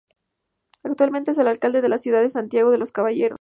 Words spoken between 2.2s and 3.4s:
de Santiago de los Caballeros.